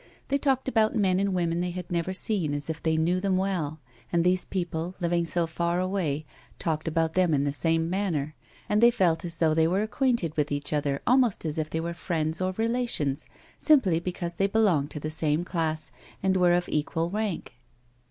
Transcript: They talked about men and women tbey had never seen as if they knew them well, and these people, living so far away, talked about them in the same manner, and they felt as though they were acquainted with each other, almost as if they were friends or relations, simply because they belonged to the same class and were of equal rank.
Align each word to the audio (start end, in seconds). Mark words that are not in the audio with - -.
They 0.29 0.39
talked 0.39 0.67
about 0.67 0.95
men 0.95 1.19
and 1.19 1.31
women 1.31 1.61
tbey 1.61 1.73
had 1.73 1.91
never 1.91 2.11
seen 2.11 2.55
as 2.55 2.71
if 2.71 2.81
they 2.81 2.97
knew 2.97 3.19
them 3.19 3.37
well, 3.37 3.79
and 4.11 4.23
these 4.23 4.45
people, 4.45 4.95
living 4.99 5.25
so 5.25 5.45
far 5.45 5.79
away, 5.79 6.25
talked 6.57 6.87
about 6.87 7.13
them 7.13 7.35
in 7.35 7.43
the 7.43 7.53
same 7.53 7.87
manner, 7.87 8.33
and 8.67 8.81
they 8.81 8.89
felt 8.89 9.23
as 9.23 9.37
though 9.37 9.53
they 9.53 9.67
were 9.67 9.83
acquainted 9.83 10.35
with 10.35 10.51
each 10.51 10.73
other, 10.73 11.03
almost 11.05 11.45
as 11.45 11.59
if 11.59 11.69
they 11.69 11.79
were 11.79 11.93
friends 11.93 12.41
or 12.41 12.51
relations, 12.53 13.29
simply 13.59 13.99
because 13.99 14.33
they 14.33 14.47
belonged 14.47 14.89
to 14.89 14.99
the 14.99 15.11
same 15.11 15.45
class 15.45 15.91
and 16.23 16.35
were 16.35 16.53
of 16.53 16.67
equal 16.67 17.11
rank. 17.11 17.53